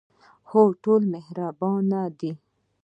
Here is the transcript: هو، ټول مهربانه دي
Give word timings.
هو، 0.49 0.61
ټول 0.83 1.01
مهربانه 1.13 1.99
دي 2.19 2.31